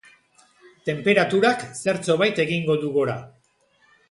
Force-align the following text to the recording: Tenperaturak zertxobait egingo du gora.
Tenperaturak 0.89 1.67
zertxobait 1.83 2.43
egingo 2.45 2.79
du 2.87 2.91
gora. 2.97 3.21